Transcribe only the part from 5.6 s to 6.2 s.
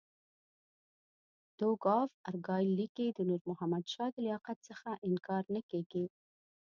کېږي.